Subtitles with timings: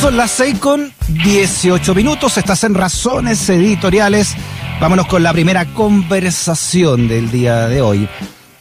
[0.00, 0.92] Son las 6 con
[1.24, 4.34] 18 minutos, estás en Razones Editoriales.
[4.78, 8.06] Vámonos con la primera conversación del día de hoy.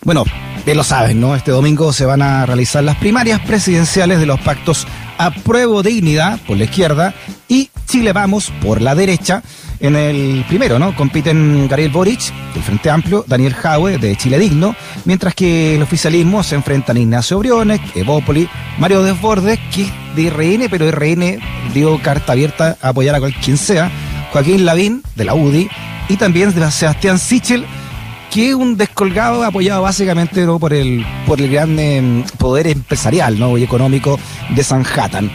[0.03, 0.23] Bueno,
[0.65, 1.35] bien lo saben, ¿no?
[1.35, 4.87] Este domingo se van a realizar las primarias presidenciales de los pactos
[5.17, 7.13] Apruebo Dignidad por la izquierda
[7.49, 9.43] y Chile Vamos por la derecha.
[9.79, 10.95] En el primero, ¿no?
[10.95, 16.43] Compiten Gabriel Boric, del Frente Amplio, Daniel Jaue, de Chile Digno, mientras que el oficialismo
[16.43, 18.47] se enfrentan Ignacio Briones, Evópoli,
[18.79, 21.39] Mario Desbordes, que es de RN, pero RN
[21.73, 23.91] dio carta abierta a apoyar a quien sea,
[24.31, 25.69] Joaquín Lavín, de la UDI,
[26.07, 27.65] y también de Sebastián Sichel,
[28.31, 33.57] que es un descolgado apoyado básicamente por el por el gran em, poder empresarial ¿no?
[33.57, 34.19] y económico
[34.49, 35.31] de Sanhattan.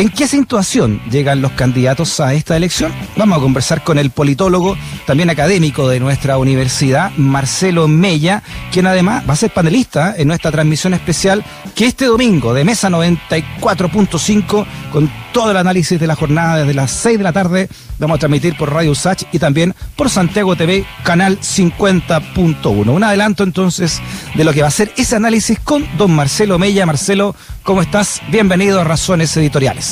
[0.00, 2.90] ¿En qué situación llegan los candidatos a esta elección?
[3.18, 8.42] Vamos a conversar con el politólogo, también académico de nuestra universidad, Marcelo Mella,
[8.72, 12.88] quien además va a ser panelista en nuestra transmisión especial que este domingo de Mesa
[12.88, 18.16] 94.5 con todo el análisis de la jornada desde las 6 de la tarde vamos
[18.16, 22.88] a transmitir por Radio Usach y también por Santiago TV, canal 50.1.
[22.88, 24.00] Un adelanto entonces
[24.34, 26.86] de lo que va a ser ese análisis con don Marcelo Mella.
[26.86, 28.22] Marcelo, ¿cómo estás?
[28.30, 29.89] Bienvenido a Razones Editoriales.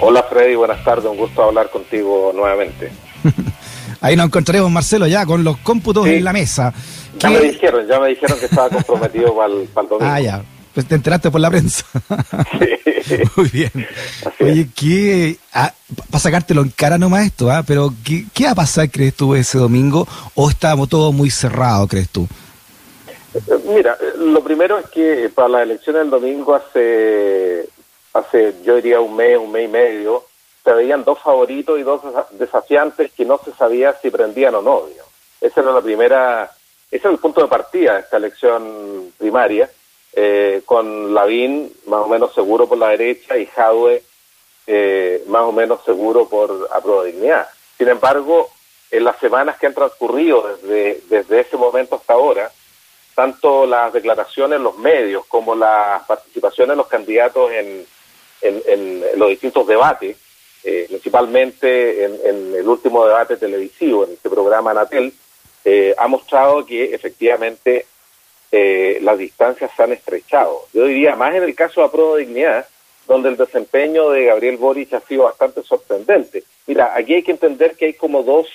[0.00, 2.90] Hola Freddy, buenas tardes, un gusto hablar contigo nuevamente.
[4.00, 6.72] Ahí nos encontraremos, Marcelo, ya con los cómputos en la mesa.
[7.18, 9.98] Ya me dijeron, ya me dijeron que estaba comprometido para el, domingo.
[10.00, 10.42] Ah, ya.
[10.72, 11.84] Pues te enteraste por la prensa.
[12.58, 13.16] Sí.
[13.36, 13.70] Muy bien.
[14.40, 15.72] Oye, ¿qué, ah,
[16.10, 17.62] para sacártelo en cara nomás esto, ¿ah?
[17.66, 20.06] pero ¿qué, ¿qué va a pasar, crees tú, ese domingo?
[20.34, 22.28] ¿O estamos todos muy cerrados, crees tú?
[23.66, 27.68] Mira, lo primero es que para la elección del domingo hace,
[28.18, 30.24] hace yo diría un mes, un mes y medio,
[30.64, 32.02] se veían dos favoritos y dos
[32.32, 34.82] desafiantes que no se sabía si prendían o no.
[35.40, 36.50] Esa era la primera,
[36.90, 39.70] ese era el punto de partida de esta elección primaria,
[40.12, 44.02] eh, con Lavín más o menos seguro por la derecha y Jadwe
[44.66, 46.68] eh, más o menos seguro por
[47.06, 47.48] dignidad.
[47.78, 48.50] Sin embargo,
[48.90, 52.50] en las semanas que han transcurrido desde, desde ese momento hasta ahora,
[53.14, 57.86] tanto las declaraciones en los medios como la participación de los candidatos en,
[58.42, 60.16] en, los distintos debates,
[60.64, 65.12] eh, principalmente en, el último debate televisivo, en este programa Anatel,
[65.64, 67.86] eh, ha mostrado que efectivamente
[68.50, 70.66] eh, las distancias se han estrechado.
[70.72, 72.66] Yo diría, más en el caso de Aprobo Dignidad,
[73.06, 76.44] donde el desempeño de Gabriel Boric ha sido bastante sorprendente.
[76.66, 78.46] Mira, aquí hay que entender que hay como dos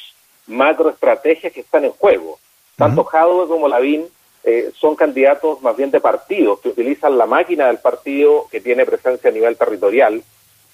[0.47, 2.39] macroestrategias que están en juego.
[2.75, 4.07] Tanto Jadwe como Lavín
[4.43, 8.85] eh, son candidatos más bien de partidos que utilizan la máquina del partido que tiene
[8.85, 10.21] presencia a nivel territorial,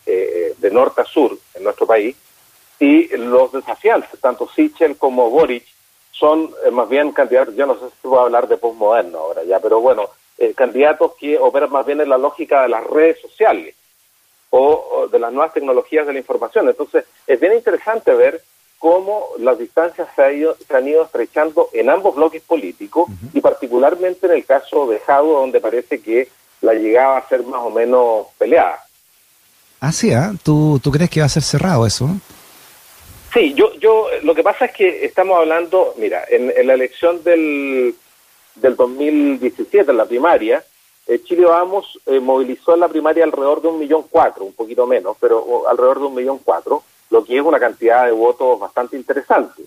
[0.06, 2.16] eh, de norte a sur en nuestro país,
[2.79, 5.66] y los desafiantes, tanto Sichel como Boric,
[6.12, 9.59] son eh, más bien candidatos, yo no sé si a hablar de postmoderno ahora ya,
[9.59, 10.09] pero bueno,
[10.56, 13.75] candidatos que operan más bien en la lógica de las redes sociales
[14.50, 16.69] o, de las nuevas tecnologías de la información.
[16.69, 18.41] Entonces, es bien interesante ver
[18.79, 24.34] cómo las distancias se, se han ido estrechando en ambos bloques políticos y particularmente en
[24.34, 26.29] el caso de Jado, donde parece que
[26.62, 28.79] la llegada a ser más o menos peleada.
[29.81, 30.34] Ah, sí, ¿ah?
[30.44, 32.09] ¿Tú, ¿Tú crees que va a ser cerrado eso?
[33.34, 37.96] Sí, yo, yo, lo que pasa es que estamos hablando, mira, en, la elección del,
[38.56, 40.63] del 2017, en la primaria,
[41.06, 44.88] eh, Chile Vamos eh, movilizó en la primaria alrededor de un millón cuatro, un poquito
[44.88, 48.96] menos, pero alrededor de un millón cuatro lo que es una cantidad de votos bastante
[48.96, 49.64] interesante.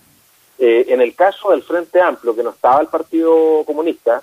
[0.58, 4.22] Eh, en el caso del Frente Amplio, que no estaba el Partido Comunista,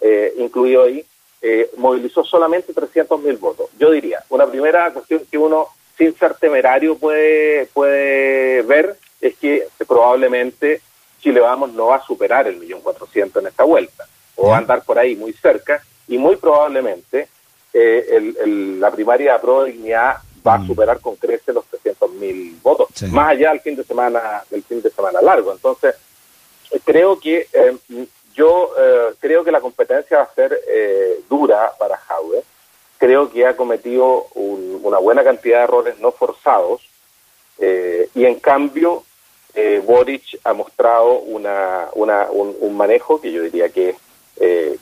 [0.00, 1.04] eh, incluido ahí,
[1.40, 3.70] eh, movilizó solamente 300 mil votos.
[3.78, 9.66] Yo diría, una primera cuestión que uno, sin ser temerario, puede, puede ver es que
[9.86, 10.80] probablemente
[11.20, 14.06] Chile Vamos no va a superar el millón cuatrocientos en esta vuelta,
[14.36, 17.28] o va a andar por ahí muy cerca, y muy probablemente
[17.72, 20.66] la primaria de Dignidad va a mm.
[20.66, 24.82] superar con creces los 300 mil votos, más allá del fin de semana del fin
[24.82, 25.52] de semana largo.
[25.52, 25.94] Entonces,
[26.84, 27.76] creo que eh,
[28.34, 32.42] yo eh, creo que la competencia va a ser eh, dura para Jaude.
[32.98, 36.82] Creo que ha cometido una buena cantidad de errores no forzados
[37.60, 39.04] y en cambio
[39.84, 43.94] Boric ha mostrado una, una un, manejo que yo diría que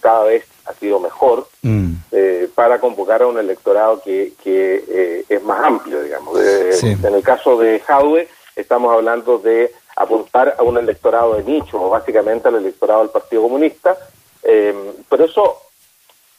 [0.01, 1.93] cada vez ha sido mejor mm.
[2.13, 6.39] eh, para convocar a un electorado que, que eh, es más amplio, digamos.
[6.41, 11.91] En el caso de Jaude, estamos hablando de apuntar a un electorado de nicho, o
[11.91, 13.97] básicamente al electorado del Partido Comunista,
[14.43, 14.77] em,
[15.09, 15.63] pero eso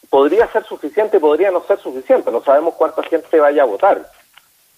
[0.09, 4.11] podría ser suficiente, podría no ser suficiente, no sabemos cuánta gente vaya a votar.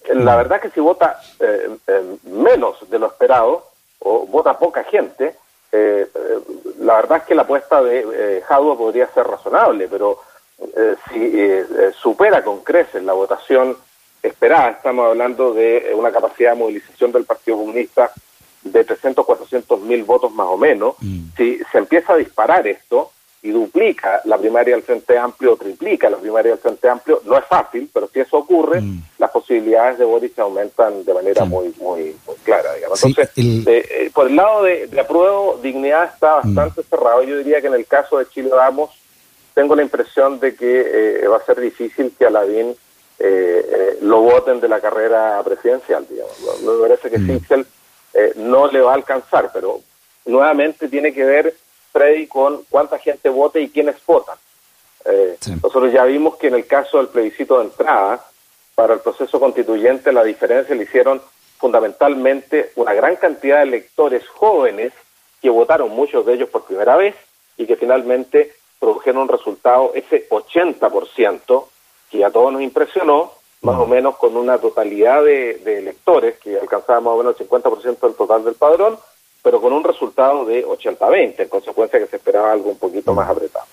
[0.07, 0.37] La mm.
[0.37, 1.77] verdad es que si vota eh,
[2.23, 3.65] menos de lo esperado,
[3.99, 5.35] o vota poca gente,
[5.71, 6.07] eh,
[6.79, 8.43] la verdad es que la apuesta de eh,
[8.77, 10.19] podría ser razonable, pero
[10.59, 11.65] eh, si eh,
[12.01, 13.77] supera con creces la votación
[14.21, 14.71] esperada.
[14.71, 18.11] Estamos hablando de una capacidad de movilización del Partido Comunista
[18.63, 20.95] de 300, 400 mil votos más o menos.
[20.99, 21.29] Mm.
[21.37, 23.11] Si se empieza a disparar esto
[23.41, 27.37] y duplica la primaria del Frente Amplio o triplica la primaria del Frente Amplio, no
[27.37, 29.03] es fácil, pero si eso ocurre, mm.
[29.17, 32.69] las posibilidades de Boris aumentan de manera muy, muy, clara.
[32.75, 36.55] Entonces, eh, por el lado de, de, apruebo, dignidad está mm.
[36.55, 37.23] bastante cerrado.
[37.23, 38.91] Yo diría que en el caso de Chile Vamos,
[39.53, 42.75] tengo la impresión de que eh, va a ser difícil que Aladín
[43.19, 46.37] eh, lo voten de la carrera presidencial, digamos.
[46.61, 48.49] Me parece que mm.
[48.49, 49.81] no le va a alcanzar, pero
[50.25, 51.53] nuevamente tiene que ver
[51.91, 54.37] Freddy, con cuánta gente vote y quiénes votan.
[55.05, 58.23] Eh, nosotros ya vimos que en el caso del plebiscito de entrada,
[58.75, 61.21] para el proceso constituyente la diferencia le hicieron
[61.59, 64.93] fundamentalmente una gran cantidad de electores jóvenes
[65.41, 67.15] que votaron muchos de ellos por primera vez
[67.57, 71.65] y que finalmente produjeron un resultado, ese 80%
[72.09, 76.57] que a todos nos impresionó, más o menos con una totalidad de, de electores que
[76.57, 78.97] alcanzaba más o menos el 50% del total del padrón,
[79.43, 83.29] pero con un resultado de 80-20, en consecuencia que se esperaba algo un poquito más
[83.29, 83.65] apretado.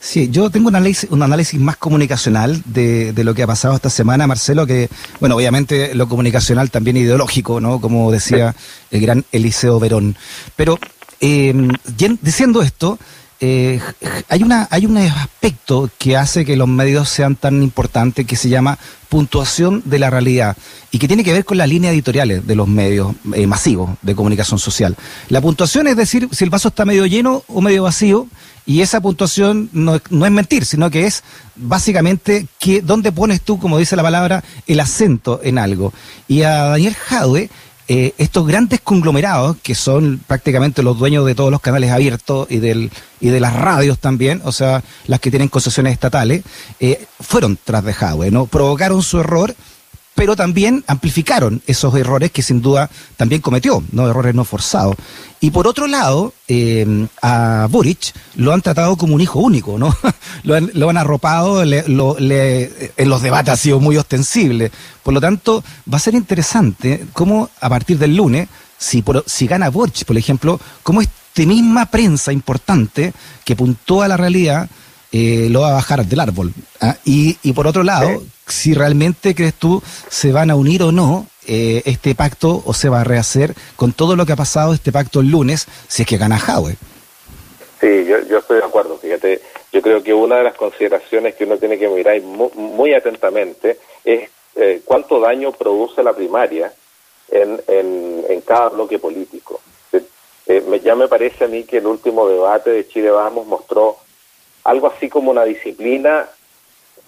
[0.00, 3.74] Sí, yo tengo un análisis, un análisis más comunicacional de, de, lo que ha pasado
[3.74, 7.80] esta semana, Marcelo, que, bueno, obviamente lo comunicacional también ideológico, ¿no?
[7.80, 8.54] Como decía
[8.92, 10.16] el gran Eliseo Verón.
[10.54, 10.78] Pero,
[11.20, 11.52] eh,
[12.22, 12.98] diciendo esto,
[13.40, 13.80] eh,
[14.28, 18.48] hay, una, hay un aspecto que hace que los medios sean tan importantes que se
[18.48, 20.56] llama puntuación de la realidad
[20.90, 24.16] y que tiene que ver con las líneas editoriales de los medios eh, masivos de
[24.16, 24.96] comunicación social.
[25.28, 28.26] La puntuación es decir si el vaso está medio lleno o medio vacío
[28.66, 31.22] y esa puntuación no, no es mentir, sino que es
[31.54, 35.92] básicamente que dónde pones tú, como dice la palabra, el acento en algo.
[36.26, 37.50] Y a Daniel Jadwe
[37.90, 42.58] eh, estos grandes conglomerados, que son prácticamente los dueños de todos los canales abiertos y,
[42.58, 46.42] del, y de las radios también, o sea, las que tienen concesiones estatales,
[46.80, 48.44] eh, fueron tras de Huawei, ¿no?
[48.44, 49.54] Provocaron su error
[50.18, 54.96] pero también amplificaron esos errores que sin duda también cometió, no errores no forzados.
[55.38, 59.96] Y por otro lado, eh, a Boric lo han tratado como un hijo único, ¿no?
[60.42, 64.72] lo, han, arropado, en los debates ha sido muy ostensible.
[65.04, 69.70] Por lo tanto, va a ser interesante cómo a partir del lunes, si, si gana
[69.70, 73.12] Boric, por ejemplo, cómo esta misma prensa importante
[73.44, 74.68] que puntúa la realidad
[75.12, 76.52] eh, lo va a bajar del árbol.
[76.80, 76.96] ¿ah?
[77.04, 81.26] Y, y por otro lado, si realmente crees tú se van a unir o no
[81.46, 84.92] eh, este pacto o se va a rehacer con todo lo que ha pasado este
[84.92, 86.76] pacto el lunes si es que gana Howe.
[87.80, 88.98] Sí, yo, yo estoy de acuerdo.
[88.98, 89.40] Fíjate,
[89.72, 94.28] yo creo que una de las consideraciones que uno tiene que mirar muy, atentamente es
[94.56, 96.72] eh, cuánto daño produce la primaria
[97.30, 99.60] en, en, cada bloque político.
[100.46, 103.98] Eh, me, ya me parece a mí que el último debate de Chile Vamos mostró
[104.68, 106.28] algo así como una disciplina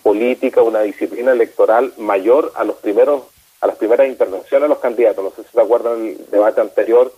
[0.02, 3.24] política, una disciplina electoral mayor a los primeros
[3.60, 5.22] a las primeras intervenciones de los candidatos.
[5.22, 7.12] No sé si se acuerdan del debate anterior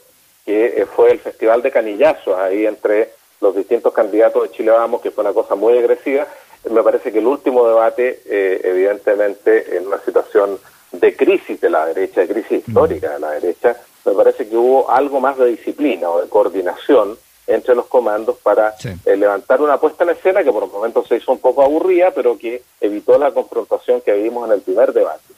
[0.44, 3.10] que eh, fue el Festival de Canillazos ahí entre
[3.40, 6.26] los distintos candidatos de Chile Vamos, que fue una cosa muy agresiva.
[6.68, 10.58] Me parece que el último debate, eh, evidentemente, en una situación
[10.90, 14.90] de crisis de la derecha, de crisis histórica de la derecha, me parece que hubo
[14.90, 17.16] algo más de disciplina o de coordinación
[17.46, 18.74] entre los comandos para
[19.04, 22.12] eh, levantar una puesta en escena que por un momento se hizo un poco aburrida,
[22.12, 25.34] pero que evitó la confrontación que vimos en el primer debate.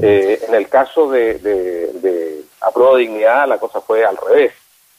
[0.00, 2.44] Eh, en el caso de, de, de
[2.98, 4.52] Dignidad, la cosa fue al revés.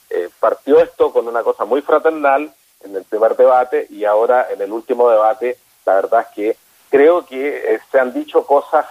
[0.10, 2.54] Eh, partió esto con una cosa muy fraternal
[2.84, 6.58] en el primer debate y ahora en el último debate, la verdad es que
[6.90, 8.86] creo que se han dicho cosas,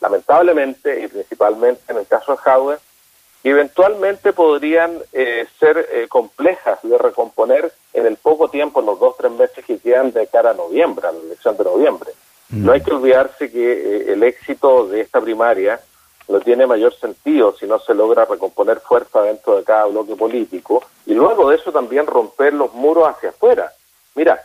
[0.00, 2.80] lamentablemente, y principalmente en el caso de Howard,
[3.48, 9.16] eventualmente podrían eh, ser eh, complejas de recomponer en el poco tiempo, en los dos
[9.16, 12.10] tres meses que quedan de cara a noviembre, a la elección de noviembre.
[12.50, 12.64] Mm.
[12.66, 15.80] No hay que olvidarse que eh, el éxito de esta primaria
[16.28, 20.84] no tiene mayor sentido si no se logra recomponer fuerza dentro de cada bloque político
[21.06, 23.72] y luego de eso también romper los muros hacia afuera.
[24.14, 24.40] Mira,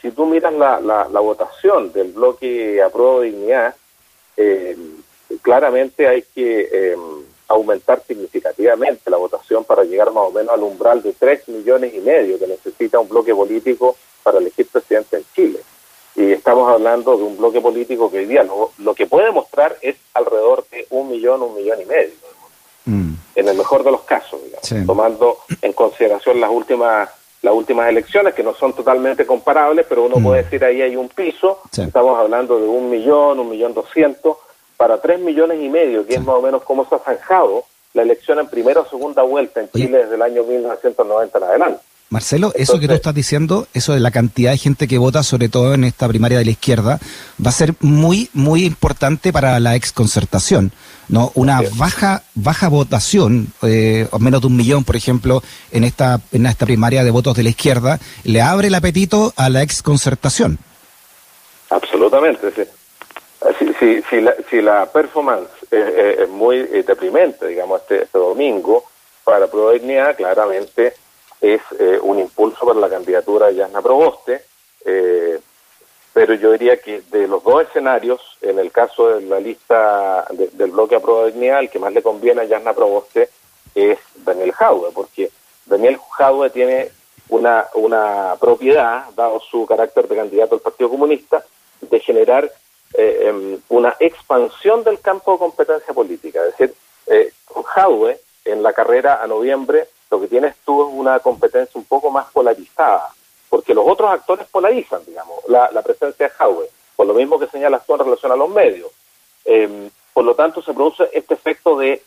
[0.00, 3.74] si tú miras la, la, la, votación del bloque Apruebo Dignidad,
[5.42, 6.94] claramente hay que
[7.48, 12.00] aumentar significativamente la votación para llegar más o menos al umbral de 3 millones y
[12.00, 15.60] medio que necesita un bloque político para elegir presidente en Chile.
[16.16, 19.96] Y estamos hablando de un bloque político que hoy día lo, que puede mostrar es
[20.14, 22.14] alrededor de un millón, un millón y medio.
[22.86, 23.14] Mm.
[23.34, 27.10] En el mejor de los casos, digamos, tomando en consideración las últimas
[27.42, 30.24] las últimas elecciones, que no son totalmente comparables, pero uno mm.
[30.24, 34.38] puede decir ahí hay un piso, estamos hablando de un millón, un millón doscientos,
[34.76, 37.64] para tres millones y medio, que es más o menos como se ha zanjado
[37.94, 41.80] la elección en primera o segunda vuelta en Chile desde el año 1990 en adelante.
[42.08, 45.48] Marcelo, eso que tú estás diciendo, eso de la cantidad de gente que vota, sobre
[45.48, 47.00] todo en esta primaria de la izquierda,
[47.44, 50.70] va a ser muy, muy importante para la exconcertación.
[51.08, 51.32] ¿no?
[51.34, 55.42] Una baja, baja votación, eh, o menos de un millón, por ejemplo,
[55.72, 59.48] en esta, en esta primaria de votos de la izquierda, le abre el apetito a
[59.48, 60.58] la exconcertación.
[61.70, 62.62] Absolutamente, sí.
[63.78, 68.84] Si, si, la, si la performance es, muy deprimente, digamos, este, este domingo,
[69.26, 70.94] para Prodignidad, claramente
[71.40, 74.42] es eh, un impulso para la candidatura de Yasna Proboste,
[74.84, 75.40] eh,
[76.12, 80.70] pero yo diría que de los dos escenarios, en el caso de la lista del
[80.70, 83.28] bloque a el que más le conviene a Yasna Proboste
[83.74, 85.30] es Daniel Jaude, porque
[85.66, 86.90] Daniel Jaude tiene
[87.28, 91.44] una, una propiedad, dado su carácter de candidato al Partido Comunista,
[91.80, 92.50] de generar
[92.96, 96.40] eh, em, una expansión del campo de competencia política.
[96.44, 96.74] Es decir,
[97.44, 101.84] con Jaude, en la carrera a noviembre, lo que tienes tú es una competencia un
[101.84, 103.10] poco más polarizada,
[103.48, 107.84] porque los otros actores polarizan, digamos, la, presencia de Howe, por lo mismo que señalas
[107.84, 108.90] tú en relación a los medios.
[109.44, 112.02] Em, por lo tanto, se produce este efecto de eh,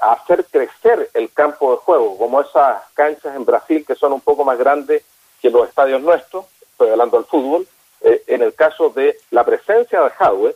[0.00, 4.44] hacer crecer el campo de juego, como esas canchas en Brasil que son un poco
[4.44, 5.04] más grandes
[5.40, 7.66] que los estadios nuestros, estoy hablando del fútbol,
[8.04, 10.54] eh, en el caso de la presencia de Howe,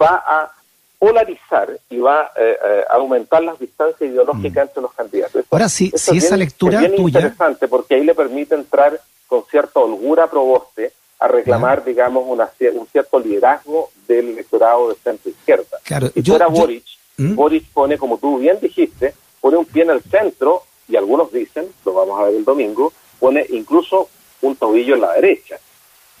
[0.00, 0.52] va a
[0.98, 4.68] polarizar y va eh, eh, a aumentar las distancias ideológicas mm.
[4.68, 5.44] entre los candidatos.
[5.50, 7.20] Ahora sí, si esa lectura es tuya...
[7.20, 12.50] interesante porque ahí le permite entrar con cierta holgura a Proboste a reclamar, digamos, una,
[12.74, 15.78] un cierto liderazgo del electorado de centro-izquierda.
[15.84, 16.84] Claro, si fuera Boric,
[17.16, 17.34] ¿Mm?
[17.34, 21.68] Boric pone, como tú bien dijiste, pone un pie en el centro y algunos dicen,
[21.84, 24.08] lo vamos a ver el domingo, pone incluso
[24.42, 25.58] un tobillo en la derecha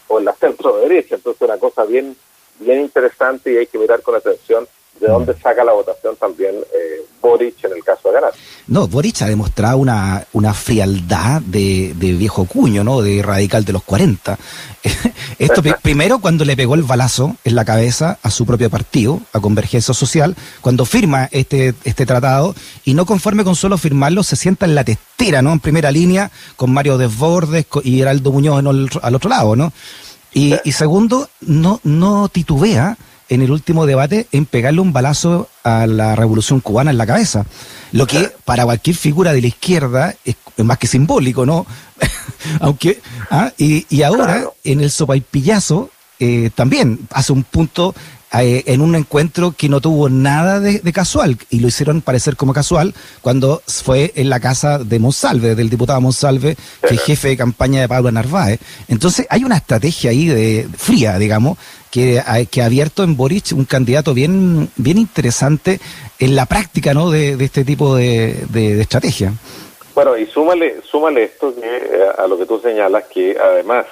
[0.08, 1.14] o en la centro-derecha.
[1.16, 2.16] Entonces una cosa bien
[2.58, 4.66] bien interesante y hay que mirar con atención
[5.00, 8.32] de dónde saca la votación también eh, Boric en el caso de ganar.
[8.66, 13.00] No, Boric ha demostrado una, una frialdad de, viejo cuño, ¿no?
[13.00, 14.38] De radical de los 40.
[15.38, 19.40] Esto primero cuando le pegó el balazo en la cabeza a su propio partido, a
[19.40, 22.54] Convergencia Social, cuando firma este, este tratado
[22.84, 25.52] y no conforme con solo firmarlo, se sienta en la testera, ¿no?
[25.52, 28.62] En primera línea con Mario Desbordes y Heraldo Muñoz
[29.02, 29.72] al otro lado, ¿no?
[30.34, 32.96] Y, segundo, no, no titubea
[33.28, 37.44] en el último debate en pegarle un balazo a la revolución cubana en la cabeza.
[37.92, 41.66] Lo que para cualquier figura de la izquierda es, más que simbólico, ¿no?
[42.60, 43.52] Aunque, ¿ah?
[43.58, 47.94] y, y, ahora en el sopaipillazo eh, también hace un punto
[48.38, 52.52] eh, en un encuentro que no tuvo nada de, casual y lo hicieron parecer como
[52.52, 56.56] casual cuando fue en la casa de Monsalve, del diputado Monsalve,
[56.86, 58.60] que es jefe de campaña de Pablo Narváez.
[58.88, 61.56] Entonces hay una estrategia ahí de fría, digamos,
[61.90, 65.80] que, que ha abierto en Boric un candidato bien, bien interesante
[66.18, 67.10] en la práctica ¿no?
[67.10, 69.32] de, este tipo de, de, estrategia.
[69.94, 73.86] Bueno, y súmale, súmale esto que, eh, a lo que tú señalas, que además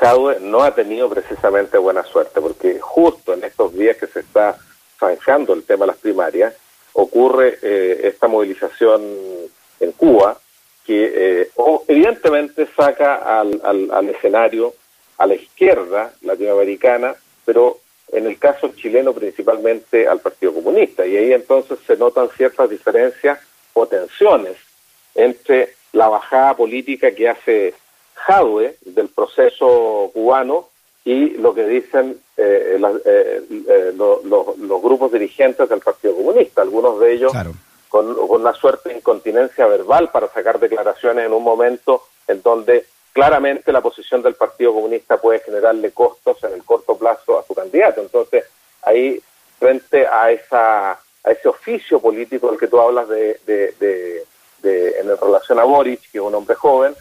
[0.00, 4.58] Jadwe no ha tenido precisamente buena suerte, porque justo en estos días que se está
[4.98, 6.54] zanjando el tema de las primarias,
[6.94, 9.02] ocurre eh, esta movilización
[9.80, 10.38] en Cuba,
[10.84, 11.50] que eh,
[11.88, 14.74] evidentemente saca al, al, escenario
[15.18, 17.78] a la izquierda latinoamericana, pero
[18.12, 23.38] en el caso chileno principalmente al Partido Comunista, y ahí entonces se notan ciertas diferencias
[23.72, 24.56] o tensiones
[25.14, 27.74] entre la bajada política que hace
[28.26, 30.68] Del proceso cubano
[31.04, 37.12] y lo que dicen eh, eh, eh, los grupos dirigentes del Partido Comunista, algunos de
[37.12, 37.32] ellos
[37.88, 43.70] con, una suerte de incontinencia verbal para sacar declaraciones en un momento en donde claramente
[43.70, 48.00] la posición del Partido Comunista puede generarle costos en el corto plazo a su candidato.
[48.00, 48.44] Entonces,
[48.82, 49.20] ahí,
[49.58, 54.24] frente a esa a ese oficio político del que tú hablas de, de,
[55.00, 56.94] en relación a Boric, que es un hombre joven,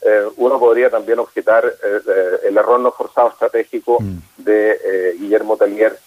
[0.00, 4.18] eh, uno podría también objetar eh, eh, el error no forzado estratégico mm.
[4.38, 5.98] de Guillermo Tellier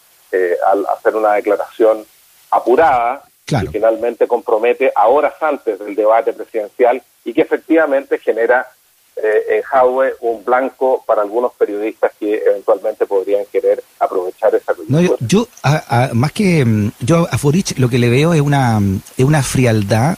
[0.65, 2.05] al hacer una declaración
[2.51, 8.65] apurada que finalmente compromete a horas antes del debate presidencial y que efectivamente genera
[9.17, 15.17] en Jaue un blanco para algunos periodistas que eventualmente podrían querer aprovechar esa coyuntura.
[15.19, 15.47] yo,
[16.13, 18.79] más que mm, yo a Furich lo que le veo es una,
[19.17, 20.17] es una frialdad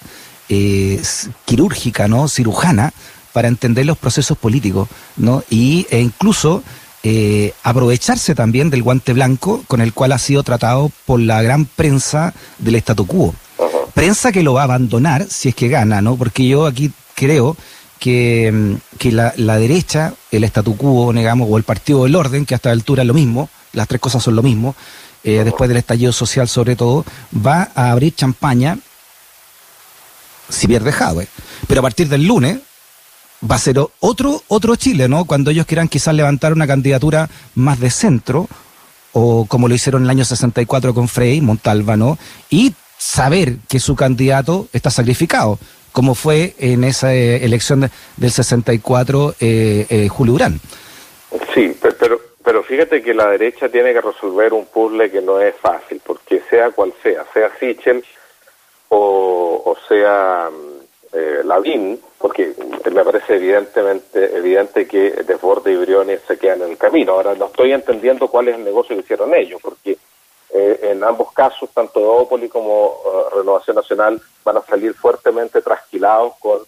[1.46, 2.28] quirúrgica, ¿no?
[2.28, 2.94] cirujana,
[3.34, 4.88] para entender los procesos políticos,
[5.18, 5.44] ¿no?
[5.50, 6.64] Y, e incluso
[7.06, 11.66] eh, aprovecharse también del guante blanco con el cual ha sido tratado por la gran
[11.66, 13.36] prensa del statu quo.
[13.94, 16.16] Prensa que lo va a abandonar si es que gana, ¿no?
[16.16, 17.58] Porque yo aquí creo
[18.00, 22.56] que, mm, que la, derecha, el statu quo, digamos, o el partido del orden, que
[22.56, 24.76] hasta la altura es lo mismo, las tres cosas son lo mismo,
[25.24, 28.78] eh, después del estallido social sobre todo, va a abrir champaña
[30.50, 31.28] si pierde Jadwe.
[31.68, 32.60] Pero a partir del lunes,
[33.50, 35.26] va a ser otro, otro Chile, ¿no?
[35.26, 38.48] Cuando ellos quieran quizás levantar una candidatura más de centro,
[39.12, 42.18] o como lo hicieron en el año 64 con Frey, Montalva, ¿no?
[42.50, 45.60] Y saber que su candidato está sacrificado,
[45.92, 50.60] como fue en esa eh, elección del 64 eh, eh, Julio Urán.
[51.54, 55.56] Sí, pero, pero fíjate que la derecha tiene que resolver un puzzle que no es
[55.56, 58.04] fácil, porque sea cual sea, sea Sichel
[58.90, 60.50] o, o sea
[61.14, 62.54] eh, Lavín, porque
[62.92, 67.14] me parece evidentemente evidente que Desborde y Briones se quedan en el camino.
[67.14, 69.98] Ahora no estoy entendiendo cuál es el negocio que hicieron ellos, porque
[70.56, 76.34] eh, en ambos casos, tanto Opoli como eh, Renovación Nacional van a salir fuertemente trasquilados
[76.40, 76.60] con,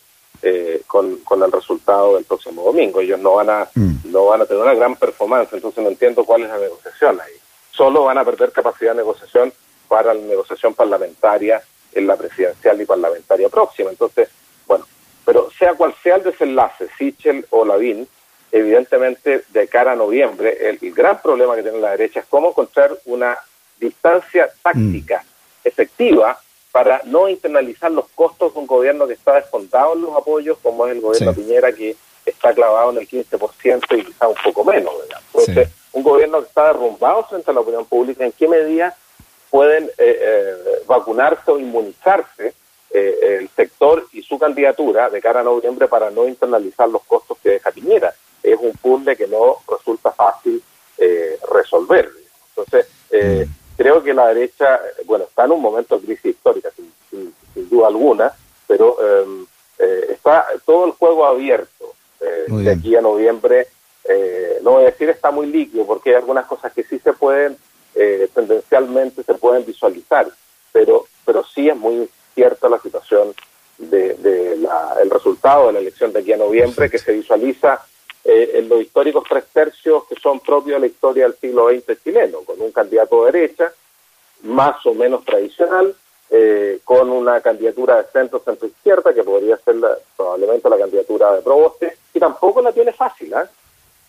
[0.42, 3.00] eh, con, con, el resultado del próximo domingo.
[3.00, 4.12] Ellos no van a mm.
[4.12, 7.34] no van a tener una gran performance, entonces no entiendo cuál es la negociación ahí.
[7.72, 9.54] Solo van a perder capacidad de negociación
[9.88, 11.62] para la negociación parlamentaria
[11.96, 13.90] en la presidencial y parlamentaria próxima.
[13.90, 14.30] Entonces,
[14.68, 14.86] bueno,
[15.26, 18.08] pero sea cual sea el desenlace, Sichel o Lavín,
[18.52, 22.96] evidentemente de cara a noviembre, el, gran problema que tiene la derecha es cómo encontrar
[23.06, 23.38] una
[23.80, 25.68] distancia táctica mm.
[25.68, 26.40] efectiva
[26.72, 30.86] para no internalizar los costos de un gobierno que está descontado en los apoyos, como
[30.86, 34.94] es el gobierno Piñera, que está clavado en el 15% y quizá un poco menos.
[35.28, 38.96] Entonces, un gobierno que está derrumbado frente a la opinión pública, ¿en qué medida
[39.56, 42.54] pueden eh, eh, vacunarse o inmunizarse
[42.92, 47.38] eh, el sector y su candidatura de cara a noviembre para no internalizar los costos
[47.42, 48.14] que deja Piñera.
[48.44, 50.62] Es un puzzle que no resulta fácil
[51.54, 52.10] resolver.
[52.50, 53.50] Entonces, mm.
[53.78, 56.70] creo que la derecha, bueno, está en un momento de crisis histórica,
[57.10, 57.34] sin,
[57.70, 58.34] duda alguna,
[58.68, 59.46] pero em,
[60.10, 63.68] está todo el juego abierto de aquí a noviembre.
[64.64, 67.58] no voy a decir está muy líquido, porque hay algunas cosas que sí se pueden
[67.96, 70.28] eh, tendencialmente se pueden visualizar,
[70.72, 73.34] pero, pero sí es muy cierta la situación
[73.78, 74.68] del de,
[75.02, 77.82] el resultado de la elección de aquí a noviembre, que se visualiza
[78.24, 82.04] eh, en los históricos tres tercios que son propios de la historia del siglo XX
[82.04, 83.72] chileno, con un candidato de derecha,
[84.44, 85.96] más o menos tradicional,
[86.30, 89.76] eh, con una candidatura de centro centro izquierda que podría ser
[90.18, 93.46] probablemente la candidatura de Proboste y tampoco la tiene fácil ¿eh?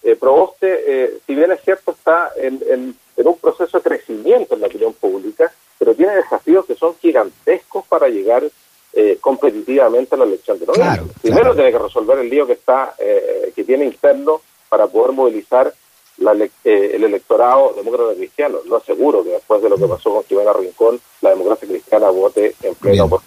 [0.02, 4.60] eh Proboste si bien es cierto está en, en, en un proceso de crecimiento en
[4.60, 8.44] la opinión pública, pero tiene desafíos que son gigantescos para llegar
[8.92, 11.14] eh, competitivamente a la elección de noviembre.
[11.20, 15.72] Primero tiene que resolver el lío que está eh, que tiene interno para poder movilizar
[16.18, 18.58] la, eh, el electorado demócrata cristiano.
[18.66, 22.54] No aseguro que después de lo que pasó con Jimena Rincón, la democracia cristiana vote
[22.62, 23.20] en pleno por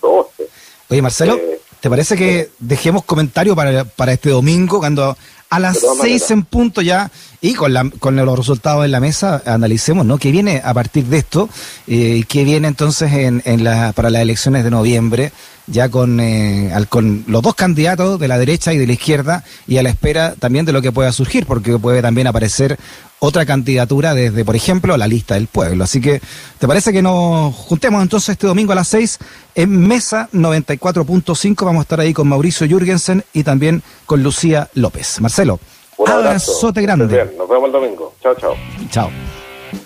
[0.91, 1.39] Oye, Marcelo,
[1.79, 5.15] ¿te parece que dejemos comentario para, para este domingo cuando
[5.49, 7.11] a las seis en punto ya.
[7.41, 11.05] Y con, la, con los resultados en la mesa analicemos no qué viene a partir
[11.05, 11.49] de esto
[11.87, 15.31] y eh, qué viene entonces en, en la, para las elecciones de noviembre
[15.71, 19.77] ya con, eh, con los dos candidatos de la derecha y de la izquierda y
[19.77, 22.77] a la espera también de lo que pueda surgir porque puede también aparecer
[23.19, 25.83] otra candidatura desde, por ejemplo, la lista del pueblo.
[25.83, 26.21] Así que,
[26.57, 29.19] ¿te parece que nos juntemos entonces este domingo a las 6
[29.55, 31.65] en Mesa 94.5?
[31.65, 35.19] Vamos a estar ahí con Mauricio Jürgensen y también con Lucía López.
[35.19, 35.59] Marcelo,
[35.97, 37.05] un abrazote grande.
[37.37, 38.13] Nos vemos el domingo.
[38.21, 38.55] Chao, chao.
[38.89, 39.09] Chao.